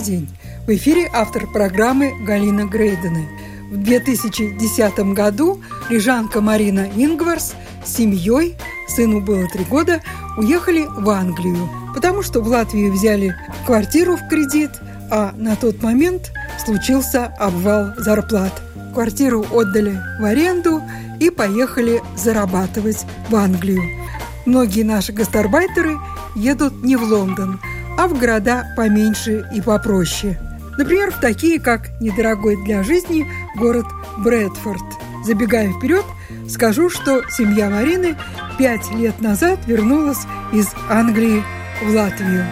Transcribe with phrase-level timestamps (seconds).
[0.00, 0.28] Добрый день!
[0.66, 3.26] В эфире автор программы Галина Грейдена.
[3.70, 7.52] В 2010 году рижанка Марина Ингварс
[7.84, 8.56] с семьей,
[8.88, 10.00] сыну было три года,
[10.38, 13.36] уехали в Англию, потому что в Латвии взяли
[13.66, 14.70] квартиру в кредит,
[15.10, 16.32] а на тот момент
[16.64, 18.62] случился обвал зарплат.
[18.94, 20.80] Квартиру отдали в аренду
[21.18, 23.82] и поехали зарабатывать в Англию.
[24.46, 25.98] Многие наши гастарбайтеры
[26.34, 27.60] едут не в Лондон,
[28.00, 30.40] а в города поменьше и попроще.
[30.78, 33.26] Например, в такие, как недорогой для жизни
[33.56, 33.84] город
[34.16, 34.80] Брэдфорд.
[35.22, 36.06] Забегая вперед,
[36.48, 38.16] скажу, что семья Марины
[38.58, 41.44] пять лет назад вернулась из Англии
[41.82, 42.46] в Латвию.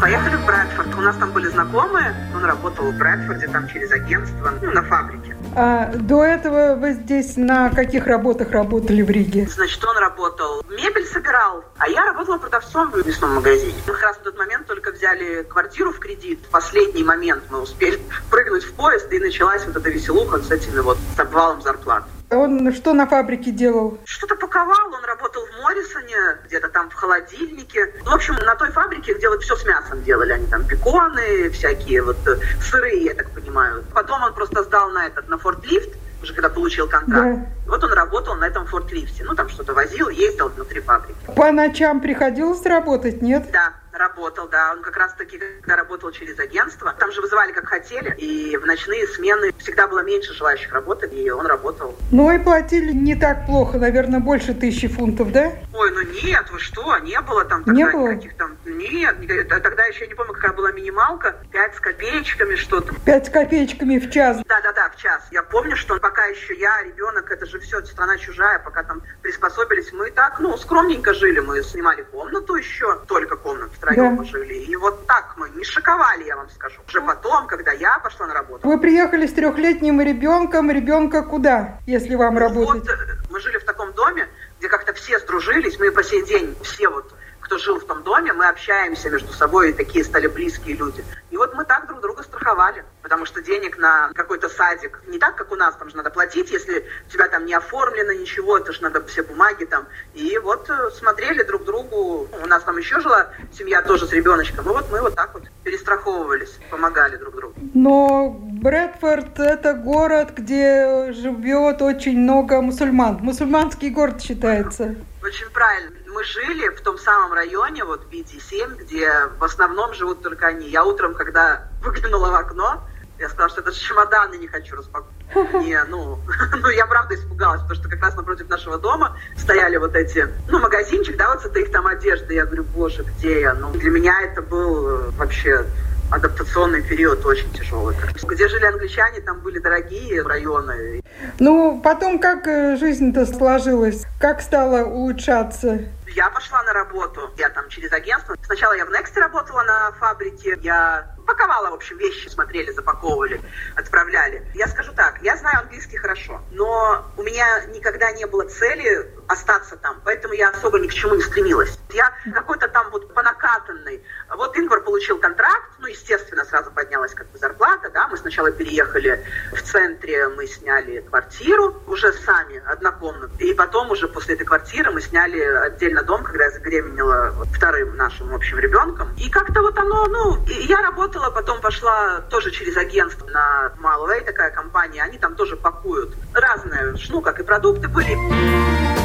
[0.00, 0.94] Поехали в Брэдфорд.
[0.98, 2.12] У нас там были знакомые.
[2.34, 5.36] Он работал в Брэдфорде, там через агентство, ну, на фабрике.
[5.54, 9.46] А до этого вы здесь на каких работах работали в Риге?
[9.46, 13.74] Значит, он работал, мебель собирал, а я работала продавцом в мясном магазине.
[13.86, 16.40] Мы как раз в тот момент только взяли квартиру в кредит.
[16.46, 20.80] В последний момент мы успели прыгнуть в поезд, и началась вот эта веселуха с этими
[20.80, 22.04] вот с обвалом зарплат.
[22.30, 23.98] Он что на фабрике делал?
[24.04, 26.16] Что-то паковал, он работал в Моррисоне,
[26.46, 27.92] где-то там в холодильнике.
[28.04, 30.32] Ну, в общем, на той фабрике, где вот все с мясом делали.
[30.32, 33.84] Они там беконы, всякие вот э, сырые, я так понимаю.
[33.94, 35.90] Потом он просто сдал на этот, на фортлифт,
[36.22, 37.38] уже когда получил контракт.
[37.38, 37.46] Да.
[37.66, 39.24] Вот он работал на этом фортлифте.
[39.24, 41.18] Ну, там что-то возил, ездил внутри фабрики.
[41.34, 43.50] По ночам приходилось работать, нет?
[43.52, 44.72] Да, работал, да.
[44.72, 49.06] Он как раз-таки, когда работал через агентство, там же вызывали как хотели, и в ночные
[49.06, 51.96] смены всегда было меньше желающих работать, и он работал.
[52.10, 55.52] Ну и платили не так плохо, наверное, больше тысячи фунтов, да?
[55.74, 58.08] Ой, ну нет, вы что, не было там тогда Не было?
[58.08, 58.56] никаких там...
[58.64, 62.94] Нет, т- тогда еще не помню, какая была минималка, 5 с копеечками что-то.
[63.04, 64.38] Пять копеечками в час.
[64.48, 65.22] Да-да-да, в час.
[65.30, 69.92] Я помню, что пока еще я, ребенок, это же все страна чужая, пока там приспособились,
[69.92, 74.24] мы так, ну, скромненько жили, мы снимали комнату еще, только комнату втроем Да.
[74.24, 76.80] жили, и вот так мы не шиковали, я вам скажу.
[76.86, 80.70] Уже потом, когда я пошла на работу, Вы приехали с трехлетним ребенком.
[80.70, 82.82] Ребенка куда, если вам работать?
[82.82, 86.54] Вот э, мы жили в таком доме, где как-то все сдружились, мы по сей день
[86.62, 90.76] все вот кто жил в том доме, мы общаемся между собой, и такие стали близкие
[90.76, 91.04] люди.
[91.30, 95.36] И вот мы так друг друга страховали, потому что денег на какой-то садик, не так,
[95.36, 98.72] как у нас, там же надо платить, если у тебя там не оформлено ничего, это
[98.72, 99.84] же надо все бумаги там.
[100.14, 104.64] И вот э, смотрели друг другу, у нас там еще жила семья тоже с ребеночком,
[104.64, 107.54] и вот мы вот так вот перестраховывались, помогали друг другу.
[107.74, 113.18] Но Брэдфорд– это город, где живет очень много мусульман.
[113.20, 114.94] Мусульманский город считается.
[115.22, 115.90] Очень правильно.
[116.08, 119.08] Мы жили в том самом районе, вот BD7, где
[119.38, 120.68] в основном живут только они.
[120.68, 122.82] Я утром, когда выглянула в окно,
[123.22, 125.12] я сказала, что это чемоданы не хочу распаковывать.
[125.64, 126.18] Не, ну,
[126.60, 130.58] ну, я правда испугалась, потому что как раз напротив нашего дома стояли вот эти, ну,
[130.58, 132.34] магазинчик, да, вот с этой их там одежды.
[132.34, 133.54] Я говорю, боже, где я?
[133.54, 135.64] Ну, для меня это был э, вообще
[136.10, 137.96] адаптационный период очень тяжелый.
[138.22, 141.02] Где жили англичане, там были дорогие районы.
[141.38, 144.04] Ну, потом как э, жизнь-то сложилась?
[144.20, 145.80] Как стала улучшаться?
[146.14, 148.36] Я пошла на работу, я там через агентство.
[148.44, 153.40] Сначала я в Next работала на фабрике, я паковала, в общем, вещи, смотрели, запаковывали,
[153.76, 154.46] отправляли.
[154.54, 159.76] Я скажу так, я знаю английский хорошо, но у меня никогда не было цели остаться
[159.76, 161.78] там, поэтому я особо ни к чему не стремилась.
[161.92, 164.04] Я какой-то вот по накатанной.
[164.28, 169.24] Вот Ингвар получил контракт, ну, естественно, сразу поднялась как бы зарплата, да, мы сначала переехали
[169.52, 175.00] в центре, мы сняли квартиру уже сами, однокомнатную, и потом уже после этой квартиры мы
[175.00, 179.14] сняли отдельно дом, когда я забеременела вторым нашим общим ребенком.
[179.16, 184.50] И как-то вот оно, ну, я работала, потом пошла тоже через агентство на Malway, такая
[184.50, 189.01] компания, они там тоже пакуют разные, ну, как и продукты были.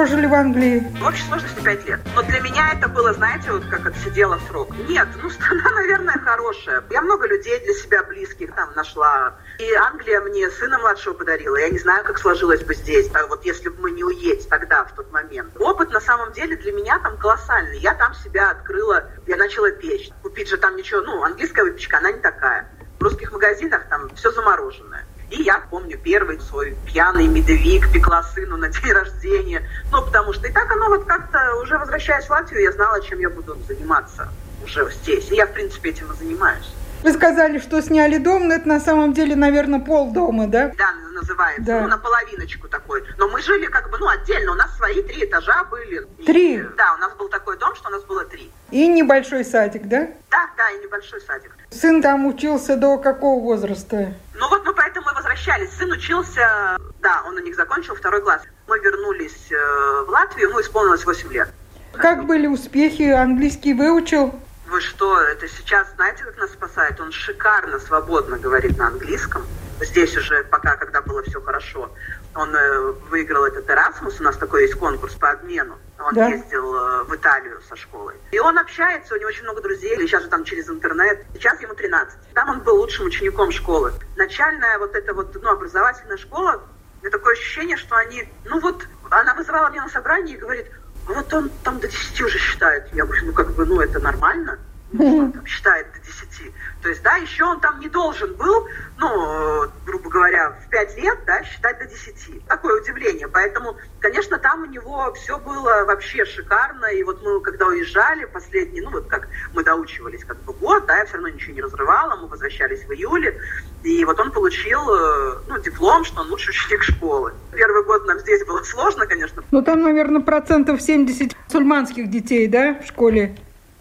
[0.00, 0.82] Прожили в Англии?
[0.98, 2.00] В общей сложности 5 лет.
[2.14, 4.74] Но для меня это было, знаете, вот как отсидела срок.
[4.88, 6.82] Нет, ну страна, наверное, хорошая.
[6.88, 9.34] Я много людей для себя близких там нашла.
[9.58, 11.54] И Англия мне сына младшего подарила.
[11.58, 14.84] Я не знаю, как сложилось бы здесь, так вот если бы мы не уедем тогда,
[14.84, 15.52] в тот момент.
[15.60, 17.78] Опыт на самом деле для меня там колоссальный.
[17.80, 20.08] Я там себя открыла, я начала печь.
[20.22, 22.66] Купить же там ничего, ну, английская выпечка, она не такая.
[22.98, 25.04] В русских магазинах там все замороженное.
[25.30, 29.62] И я помню первый свой пьяный медовик пекла сыну на день рождения.
[29.92, 33.20] Ну, потому что и так оно вот как-то, уже возвращаясь в Латвию, я знала, чем
[33.20, 34.28] я буду заниматься
[34.64, 35.30] уже здесь.
[35.30, 36.74] И я, в принципе, этим и занимаюсь.
[37.02, 40.70] Вы сказали, что сняли дом, но это на самом деле, наверное, пол дома, да?
[40.76, 41.62] Да, называется.
[41.62, 41.80] Да.
[41.80, 43.04] Ну, наполовиночку такой.
[43.16, 44.52] Но мы жили как бы, ну, отдельно.
[44.52, 46.06] У нас свои три этажа были.
[46.26, 46.56] Три?
[46.56, 48.50] И, да, у нас был такой дом, что у нас было три.
[48.70, 50.08] И небольшой садик, да?
[50.30, 51.52] Да, да, и небольшой садик.
[51.70, 54.14] Сын там учился до какого возраста?
[54.34, 55.70] Ну вот мы поэтому и возвращались.
[55.76, 58.42] Сын учился, да, он у них закончил второй класс.
[58.68, 61.48] Мы вернулись э, в Латвию, ему исполнилось 8 лет.
[61.92, 63.02] Как были успехи?
[63.02, 64.32] Английский выучил?
[64.68, 67.00] Вы что, это сейчас, знаете, как нас спасает?
[67.00, 69.42] Он шикарно, свободно говорит на английском.
[69.80, 71.90] Здесь уже пока, когда было все хорошо.
[72.34, 75.76] Он э, выиграл этот Erasmus, у нас такой есть конкурс по обмену.
[76.00, 76.28] Он да.
[76.28, 78.14] ездил э, в Италию со школой.
[78.32, 81.24] И он общается, у него очень много друзей, или сейчас же там через интернет.
[81.34, 82.18] Сейчас ему 13.
[82.34, 83.92] Там он был лучшим учеником школы.
[84.16, 86.62] Начальная вот эта вот, ну, образовательная школа,
[87.00, 90.66] у меня такое ощущение, что они, ну вот, она вызывала меня на собрание и говорит,
[91.06, 92.84] вот он там до 10 уже считает.
[92.92, 94.58] Я говорю, ну как бы, ну это нормально.
[94.92, 96.52] Ну, там считает до 10.
[96.82, 98.66] То есть, да, еще он там не должен был,
[98.98, 102.46] ну, грубо говоря, в 5 лет, да, считать до 10.
[102.46, 103.28] Такое удивление.
[103.28, 106.86] Поэтому, конечно, там у него все было вообще шикарно.
[106.86, 110.98] И вот мы, когда уезжали, последний, ну, вот как мы доучивались как бы год, да,
[110.98, 113.40] я все равно ничего не разрывала, мы возвращались в июле.
[113.84, 117.32] И вот он получил, э, ну, диплом, что он лучший ученик школы.
[117.52, 119.42] Первый год нам здесь было сложно, конечно.
[119.50, 123.36] Ну, там, наверное, процентов 70 мусульманских детей, да, в школе?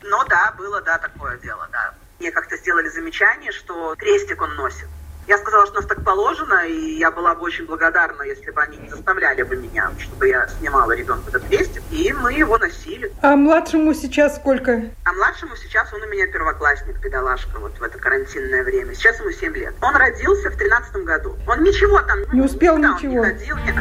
[0.09, 1.93] Ну, да, было, да, такое дело, да.
[2.19, 4.87] Мне как-то сделали замечание, что крестик он носит.
[5.27, 8.59] Я сказала, что у нас так положено, и я была бы очень благодарна, если бы
[8.59, 13.13] они не заставляли бы меня, чтобы я снимала ребенка этот крестик, и мы его носили.
[13.21, 14.81] А младшему сейчас сколько?
[15.03, 18.95] А младшему сейчас он у меня первоклассник, педалашка, вот в это карантинное время.
[18.95, 19.75] Сейчас ему 7 лет.
[19.81, 21.37] Он родился в 13 году.
[21.45, 22.17] Он ничего там...
[22.33, 23.21] Не успел ничего?
[23.21, 23.75] Он не ходил, нет.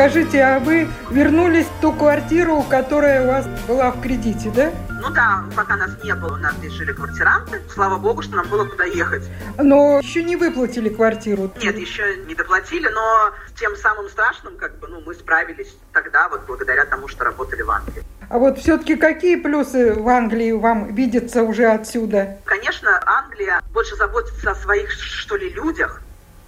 [0.00, 4.72] Скажите, а вы вернулись в ту квартиру, которая у вас была в кредите, да?
[4.88, 7.60] Ну да, пока нас не было, у нас здесь жили квартиранты.
[7.70, 9.24] Слава богу, что нам было куда ехать.
[9.58, 11.52] Но еще не выплатили квартиру?
[11.60, 16.46] Нет, еще не доплатили, но тем самым страшным, как бы, ну, мы справились тогда, вот
[16.46, 18.02] благодаря тому, что работали в Англии.
[18.30, 22.38] А вот все-таки какие плюсы в Англии вам видятся уже отсюда?
[22.46, 26.00] Конечно, Англия больше заботится о своих, что ли, людях.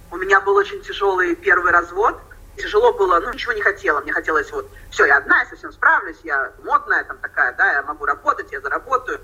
[0.09, 2.19] У меня был очень тяжелый первый развод–
[2.57, 4.01] тяжело было, ну, ничего не хотела.
[4.01, 7.81] Мне хотелось вот, все, я одна, я совсем справлюсь, я модная там такая, да, я
[7.83, 9.19] могу работать, я заработаю.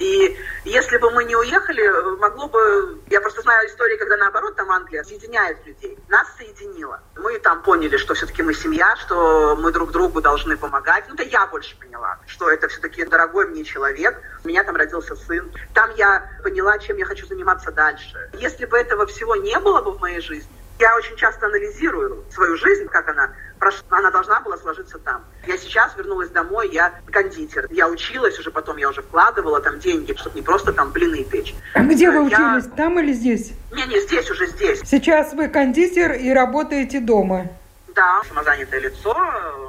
[0.00, 0.34] И
[0.64, 3.02] если бы мы не уехали, могло бы...
[3.10, 5.98] Я просто знаю истории, когда наоборот там Англия соединяет людей.
[6.08, 7.00] Нас соединила.
[7.16, 11.04] Мы там поняли, что все-таки мы семья, что мы друг другу должны помогать.
[11.08, 14.18] Ну, это я больше поняла, что это все-таки дорогой мне человек.
[14.42, 15.52] У меня там родился сын.
[15.74, 18.30] Там я поняла, чем я хочу заниматься дальше.
[18.32, 22.56] Если бы этого всего не было бы в моей жизни, я очень часто анализирую свою
[22.56, 25.24] жизнь, как она прошла, она должна была сложиться там.
[25.46, 27.66] Я сейчас вернулась домой, я кондитер.
[27.70, 31.54] Я училась уже, потом я уже вкладывала там деньги, чтобы не просто там блины печь.
[31.74, 32.70] А где вы учились, я...
[32.76, 33.52] там или здесь?
[33.72, 34.80] Не, не, здесь, уже здесь.
[34.84, 37.48] Сейчас вы кондитер и работаете дома?
[37.94, 39.14] Да, самозанятое лицо.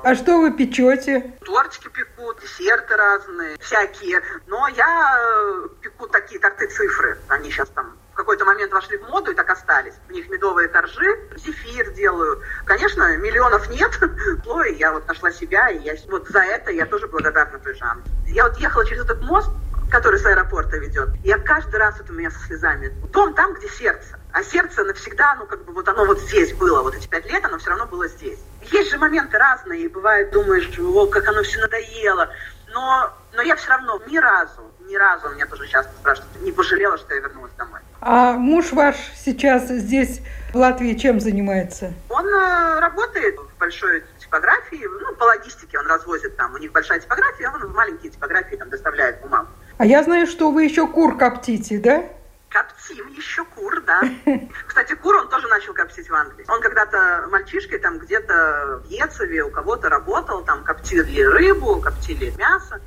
[0.04, 1.34] А что вы печете?
[1.44, 4.22] Тортики пеку, десерты разные, всякие.
[4.48, 7.18] Но я э, пеку такие торты цифры.
[7.28, 9.94] Они сейчас там в какой-то момент вошли в моду и так остались.
[10.10, 12.42] У них медовые коржи, зефир делаю.
[12.66, 13.92] Конечно, миллионов нет,
[14.46, 18.04] но я вот нашла себя, и я вот за это я тоже благодарна той Жанне.
[18.28, 19.50] Я вот ехала через этот мост,
[19.92, 22.90] который с аэропорта ведет, я каждый раз это у меня со слезами.
[23.12, 24.18] Дом там, где сердце.
[24.32, 27.44] А сердце навсегда, ну, как бы вот оно вот здесь было, вот эти пять лет,
[27.44, 28.40] оно все равно было здесь.
[28.72, 32.30] Есть же моменты разные, и бывает, думаешь, о, как оно все надоело.
[32.74, 36.98] Но, но я все равно ни разу, ни разу, меня тоже часто спрашивают, не пожалела,
[36.98, 37.81] что я вернулась домой.
[38.04, 40.22] А муж ваш сейчас здесь,
[40.54, 41.94] в Латвии, чем занимается?
[42.10, 46.56] Он э, работает в большой типографии, ну, по логистике он развозит там.
[46.56, 49.50] У них большая типография, он в маленькие типографии там доставляет бумагу.
[49.78, 52.04] А я знаю, что вы еще кур коптите, да?
[52.50, 54.02] Коптим еще кур, да.
[54.26, 54.40] да.
[54.68, 56.44] Кстати, кур он тоже начал коптить в Англии.
[56.50, 62.82] Он когда-то мальчишкой там где-то в Ецеве у кого-то работал, там коптили рыбу, коптили мясо.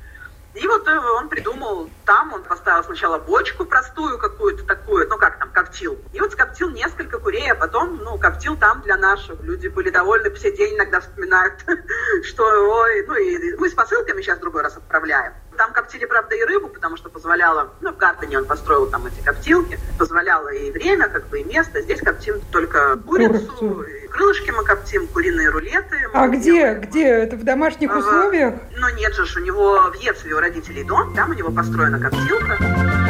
[0.55, 5.37] И вот э, он придумал, там он поставил сначала бочку простую какую-то такую, ну как
[5.37, 5.99] там, коптил.
[6.13, 9.41] И вот скоптил несколько курей, а потом, ну, коптил там для наших.
[9.41, 11.65] Люди были довольны, все день иногда вспоминают,
[12.23, 15.33] что, ой, ну и мы с посылками сейчас другой раз отправляем.
[15.57, 19.23] Там коптили, правда, и рыбу, потому что позволяло, ну, в Гартене он построил там эти
[19.23, 21.81] коптилки, позволяло и время, как бы, и место.
[21.81, 25.97] Здесь коптим только курицу, и крылышки мы коптим, куриные рулеты.
[26.13, 26.81] А где, делаем.
[26.81, 27.07] где?
[27.07, 28.55] Это в домашних в, условиях?
[28.75, 33.04] Ну, нет же, у него в Ецве у родителей дом, там у него построена коптилка.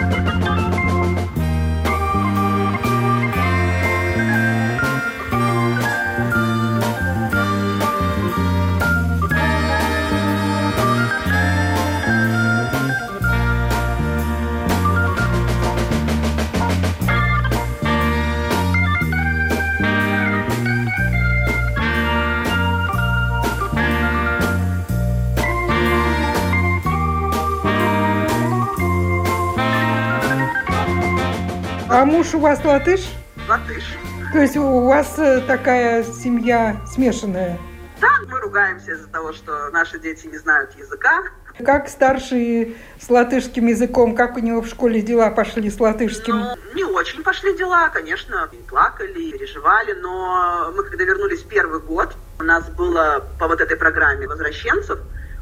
[32.06, 33.02] А муж у вас латыш?
[33.50, 33.84] Латыш.
[34.32, 37.58] То есть у вас э, такая семья смешанная?
[38.00, 41.24] Да, мы ругаемся из-за того, что наши дети не знают языка.
[41.66, 46.42] Как старший с латышским языком, как у него в школе дела пошли с латышским?
[46.42, 52.44] Ну, не очень пошли дела, конечно, плакали, переживали, но мы когда вернулись первый год, у
[52.44, 55.00] нас было по вот этой программе возвращенцев,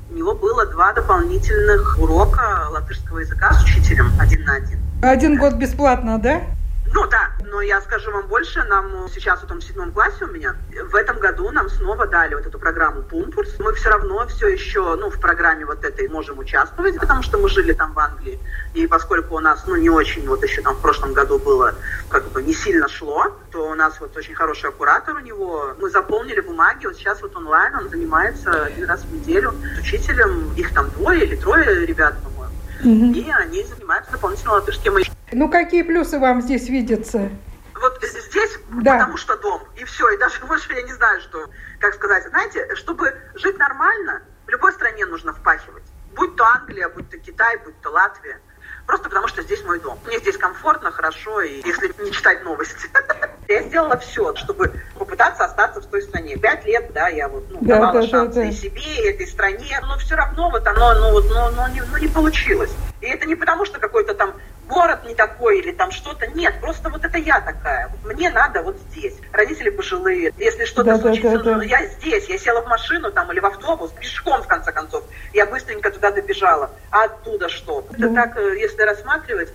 [0.09, 4.82] у него было два дополнительных урока латышского языка с учителем один на один.
[5.03, 6.43] Один год бесплатно, да?
[6.93, 10.27] Ну да, но я скажу вам больше, нам сейчас вот он в седьмом классе у
[10.27, 10.55] меня,
[10.91, 13.55] в этом году нам снова дали вот эту программу Пумпурс.
[13.59, 17.49] Мы все равно все еще, ну, в программе вот этой можем участвовать, потому что мы
[17.49, 18.39] жили там в Англии.
[18.75, 21.73] И поскольку у нас, ну, не очень, вот еще там в прошлом году было,
[22.09, 25.73] как бы не сильно шло, то у нас вот очень хороший куратор у него.
[25.79, 30.53] Мы заполнили бумаги, вот сейчас вот онлайн он занимается один раз в неделю с учителем.
[30.55, 32.29] Их там двое или трое ребят, по
[32.83, 33.13] Угу.
[33.13, 34.95] И они занимаются дополнительно латышским.
[35.31, 37.29] Ну, какие плюсы вам здесь видятся?
[37.75, 38.93] Вот здесь, да.
[38.93, 41.49] потому что дом, и все, и даже больше я не знаю, что,
[41.79, 42.27] как сказать.
[42.29, 45.83] Знаете, чтобы жить нормально, в любой стране нужно впахивать.
[46.15, 48.39] Будь то Англия, будь то Китай, будь то Латвия.
[48.85, 49.97] Просто потому что здесь мой дом.
[50.05, 52.89] Мне здесь комфортно, хорошо, и если не читать новости.
[53.47, 56.37] Я сделала все, чтобы попытаться остаться в той стране.
[56.37, 58.47] Пять лет, да, я вот ну, да, давала да, шансы да, да.
[58.47, 61.81] и себе, и этой стране, но все равно вот оно, ну, вот, ну, ну, не,
[61.81, 62.71] ну, не получилось.
[63.01, 64.33] И это не потому, что какой-то там
[64.67, 66.27] город не такой или там что-то.
[66.27, 67.89] Нет, просто вот это я такая.
[67.89, 69.15] Вот мне надо вот здесь.
[69.31, 70.33] Родители пожилые.
[70.37, 71.63] Если что-то да, случится, да, да, да.
[71.63, 72.25] я здесь.
[72.27, 75.03] Я села в машину там или в автобус, пешком в конце концов.
[75.33, 76.71] Я быстренько туда добежала.
[76.91, 77.85] А оттуда что?
[77.91, 78.23] Это да.
[78.23, 79.53] так, э, если рассматривать.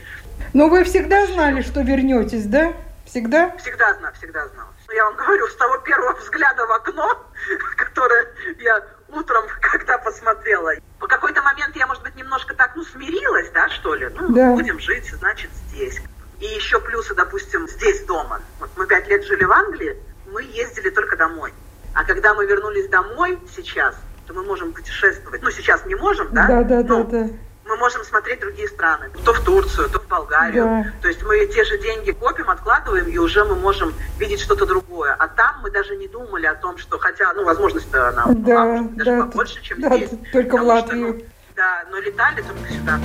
[0.53, 2.73] Но вы всегда знали, что вернетесь, да?
[3.05, 3.57] Всегда?
[3.59, 4.69] Всегда знала, всегда знала.
[4.95, 7.27] Я вам говорю, с того первого взгляда в окно,
[7.77, 8.27] которое
[8.59, 10.73] я утром когда посмотрела.
[11.01, 14.09] В какой-то момент я, может быть, немножко так, ну, смирилась, да, что ли?
[14.15, 14.53] Ну, да.
[14.53, 16.01] будем жить, значит, здесь.
[16.41, 18.41] И еще плюсы, допустим, здесь дома.
[18.61, 19.97] Вот мы пять лет жили в Англии,
[20.33, 21.53] мы ездили только домой.
[21.95, 23.97] А когда мы вернулись домой сейчас,
[24.27, 25.43] то мы можем путешествовать.
[25.43, 26.47] Ну, сейчас не можем, да?
[26.47, 27.29] Да, да, да, да
[27.69, 30.65] мы можем смотреть другие страны, то в Турцию, то в Болгарию.
[30.65, 30.93] Да.
[31.03, 35.15] То есть мы те же деньги копим, откладываем, и уже мы можем видеть что-то другое.
[35.19, 38.89] А там мы даже не думали о том, что, хотя, ну, возможность-то она да, была,
[38.93, 40.11] даже да, побольше, чем да, здесь.
[40.33, 41.09] Только в Латвию.
[41.09, 42.99] Что, ну, да, но летали только сюда.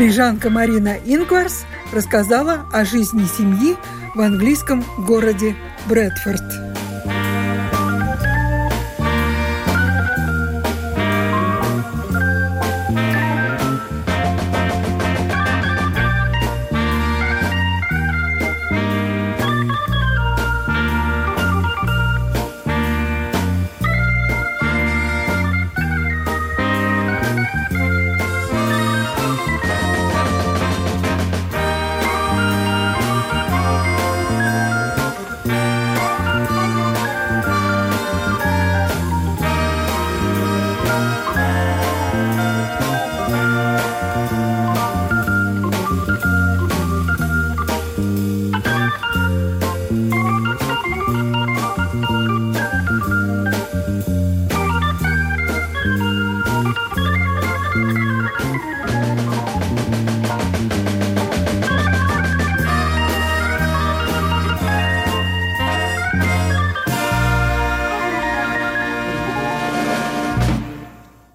[0.00, 3.76] Рижанка Марина Ингварс рассказала о жизни семьи
[4.14, 5.54] в английском городе
[5.90, 6.69] Брэдфорд.